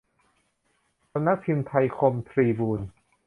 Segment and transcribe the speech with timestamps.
[1.11, 2.79] สำนักพิมพ์ไทยคมทรีบูน